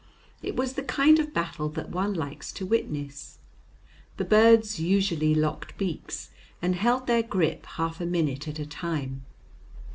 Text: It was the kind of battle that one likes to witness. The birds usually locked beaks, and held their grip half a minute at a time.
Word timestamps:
It 0.41 0.55
was 0.55 0.73
the 0.73 0.81
kind 0.81 1.19
of 1.19 1.31
battle 1.31 1.69
that 1.69 1.91
one 1.91 2.15
likes 2.15 2.51
to 2.53 2.65
witness. 2.65 3.37
The 4.17 4.25
birds 4.25 4.79
usually 4.79 5.35
locked 5.35 5.77
beaks, 5.77 6.31
and 6.59 6.75
held 6.75 7.05
their 7.05 7.21
grip 7.21 7.67
half 7.67 8.01
a 8.01 8.07
minute 8.07 8.47
at 8.47 8.57
a 8.57 8.65
time. 8.65 9.27